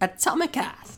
[0.00, 0.96] Atomicast.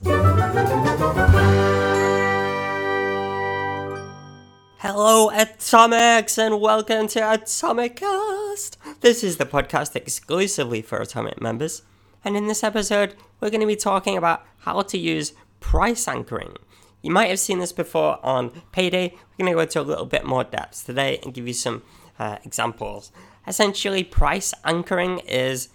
[4.79, 8.77] Hello, Atomics, and welcome to Atomicast.
[9.01, 11.83] This is the podcast exclusively for Atomic members,
[12.25, 16.55] and in this episode, we're going to be talking about how to use price anchoring.
[17.03, 19.15] You might have seen this before on Payday.
[19.15, 21.83] We're going to go into a little bit more depth today and give you some
[22.21, 23.11] uh, examples.
[23.49, 25.71] Essentially, price anchoring is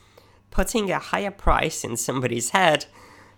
[0.50, 2.86] putting a higher price in somebody's head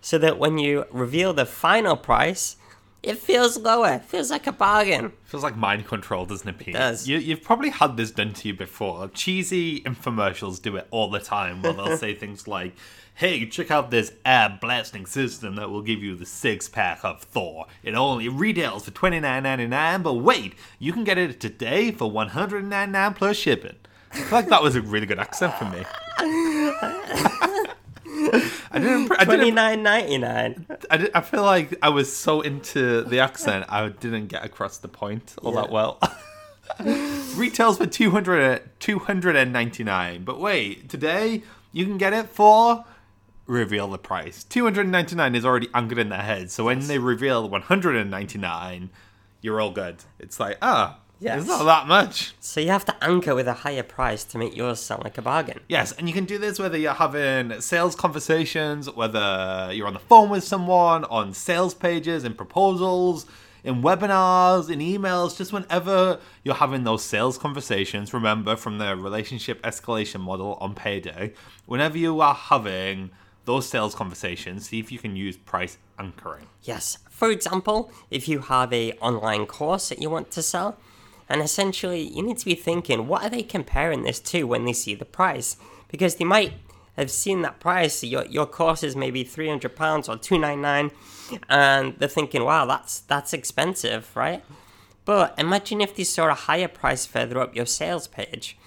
[0.00, 2.56] so that when you reveal the final price,
[3.02, 3.94] it feels lower.
[3.94, 5.12] It feels like a bargain.
[5.24, 6.74] Feels like mind control, doesn't it, Pete?
[6.74, 7.08] does.
[7.08, 9.08] You, you've probably had this done to you before.
[9.08, 12.74] Cheesy infomercials do it all the time where they'll say things like,
[13.14, 17.22] hey, check out this ab blasting system that will give you the six pack of
[17.22, 17.66] Thor.
[17.82, 21.92] It only retails for twenty nine ninety nine, but wait, you can get it today
[21.92, 23.76] for one hundred ninety nine plus shipping.
[24.12, 25.84] I feel like that was a really good accent for me.
[28.70, 29.10] I didn't.
[29.12, 29.54] I Twenty didn't.
[29.56, 30.66] nine ninety nine.
[30.90, 34.78] I, did, I feel like I was so into the accent, I didn't get across
[34.78, 35.98] the point all that well.
[37.36, 42.84] Retails for 200, 299 but wait, today you can get it for
[43.46, 44.44] reveal the price.
[44.44, 48.90] 299 is already anchored in their head, so when they reveal 199,
[49.42, 49.96] you're all good.
[50.20, 51.40] It's like, ah, Yes.
[51.40, 52.34] it's not that much.
[52.40, 55.22] So you have to anchor with a higher price to make yours sound like a
[55.22, 55.60] bargain.
[55.68, 60.00] Yes, and you can do this whether you're having sales conversations, whether you're on the
[60.00, 63.26] phone with someone, on sales pages, in proposals,
[63.62, 68.14] in webinars, in emails, just whenever you're having those sales conversations.
[68.14, 71.34] Remember from the relationship escalation model on payday,
[71.66, 73.10] whenever you are having
[73.44, 76.46] those sales conversations, see if you can use price anchoring.
[76.62, 76.98] Yes.
[77.10, 80.78] For example, if you have a online course that you want to sell,
[81.30, 84.74] and essentially you need to be thinking, what are they comparing this to when they
[84.74, 85.56] see the price?
[85.88, 86.52] Because they might
[86.96, 88.04] have seen that price.
[88.04, 90.90] Your your course is maybe three hundred pounds or two ninety nine,
[91.48, 94.44] and they're thinking, wow, that's that's expensive, right?
[95.04, 98.58] But imagine if they saw a higher price further up your sales page.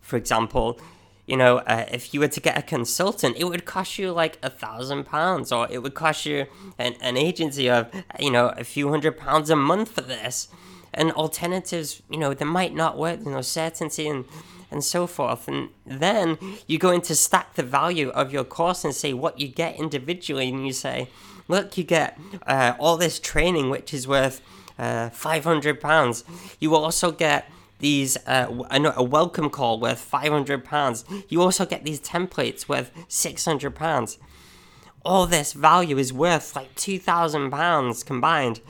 [0.00, 0.78] For example,
[1.26, 4.38] you know, uh, if you were to get a consultant, it would cost you like
[4.42, 6.46] a thousand pounds, or it would cost you
[6.78, 10.48] an, an agency of, you know, a few hundred pounds a month for this.
[10.92, 14.24] And alternatives, you know, they might not work, you know, certainty and,
[14.70, 15.46] and so forth.
[15.48, 16.36] And then
[16.66, 20.48] you go into stack the value of your course and say what you get individually,
[20.48, 21.08] and you say,
[21.48, 24.40] look, you get uh, all this training, which is worth
[24.78, 26.24] uh, five hundred pounds.
[26.58, 28.46] You also get these uh,
[28.96, 31.04] a welcome call worth five hundred pounds.
[31.28, 34.18] You also get these templates worth six hundred pounds.
[35.04, 38.60] All this value is worth like two thousand pounds combined,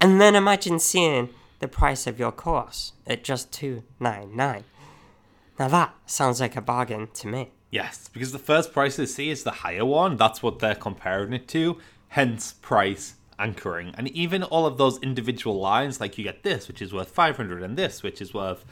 [0.00, 1.28] and then imagine seeing
[1.58, 4.64] the price of your course at just two nine nine.
[5.58, 7.50] Now that sounds like a bargain to me.
[7.70, 10.16] Yes, because the first price they see is the higher one.
[10.16, 11.78] That's what they're comparing it to.
[12.08, 13.94] Hence, price anchoring.
[13.96, 17.62] And even all of those individual lines, like you get this, which is worth 500,
[17.62, 18.64] and this, which is worth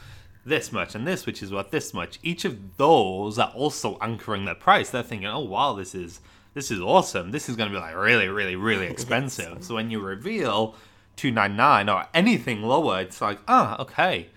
[0.46, 2.18] this much, and this, which is worth this much.
[2.22, 4.90] Each of those are also anchoring their price.
[4.90, 6.20] They're thinking, oh, wow, this is.
[6.54, 7.32] This is awesome.
[7.32, 9.62] This is going to be like really, really, really expensive.
[9.62, 10.74] so when you reveal
[11.16, 14.28] 299 or anything lower, it's like, ah, okay.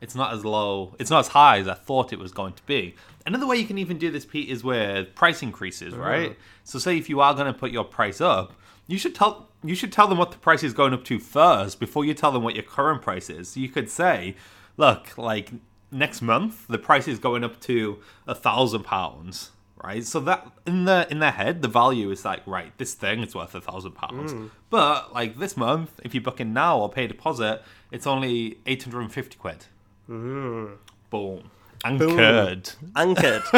[0.00, 2.62] It's not as low it's not as high as i thought it was going to
[2.64, 2.94] be.
[3.24, 6.36] Another way you can even do this pete is with price increases right?
[6.62, 8.52] So say if you are going to put your price up
[8.86, 11.80] you should tell you should tell them what the price is going up to first
[11.80, 13.48] before you tell them what your current price is.
[13.48, 14.36] So you could say
[14.76, 15.52] look like
[15.90, 19.52] next month the price is going up to a thousand pounds
[19.84, 23.20] right so that in the in their head the value is like right this thing
[23.20, 24.50] is worth a thousand pounds mm.
[24.70, 27.62] but like this month if you book in now or pay a deposit
[27.92, 29.66] it's only 850 quid
[30.08, 30.76] mm.
[31.14, 31.48] Boom.
[31.84, 32.70] Anchored.
[32.96, 33.44] Anchored.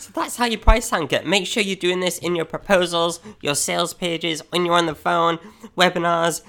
[0.00, 1.20] so that's how you price anchor.
[1.24, 4.96] Make sure you're doing this in your proposals, your sales pages, when you're on the
[4.96, 5.38] phone,
[5.78, 6.42] webinars,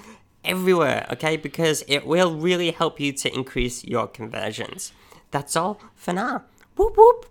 [0.44, 1.36] everywhere, okay?
[1.36, 4.92] Because it will really help you to increase your conversions.
[5.30, 6.42] That's all for now.
[6.76, 7.26] Whoop whoop.